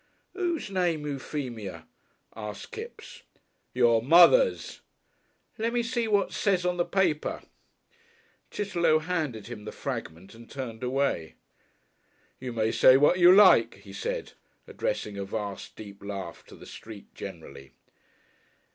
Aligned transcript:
"Whose 0.33 0.71
name 0.71 1.05
Euphemia?" 1.05 1.85
asked 2.35 2.71
Kipps. 2.71 3.21
"Your 3.71 4.01
mother's." 4.01 4.79
"Lemme 5.59 5.83
see 5.83 6.07
what 6.07 6.29
it 6.29 6.33
says 6.33 6.65
on 6.65 6.77
the 6.77 6.85
paper." 6.85 7.43
Chitterlow 8.49 8.97
handed 9.03 9.45
him 9.45 9.63
the 9.63 9.71
fragment 9.71 10.33
and 10.33 10.49
turned 10.49 10.81
away. 10.81 11.35
"You 12.39 12.51
may 12.51 12.71
say 12.71 12.97
what 12.97 13.19
you 13.19 13.31
like," 13.31 13.75
he 13.75 13.93
said, 13.93 14.31
addressing 14.65 15.19
a 15.19 15.23
vast, 15.23 15.75
deep 15.75 16.01
laugh 16.01 16.43
to 16.47 16.55
the 16.55 16.65
street 16.65 17.13
generally. 17.13 17.71